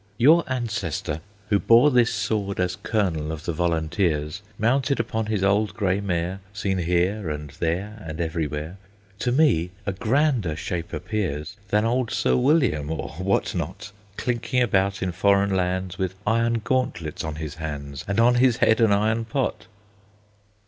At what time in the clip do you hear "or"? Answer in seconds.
12.89-13.09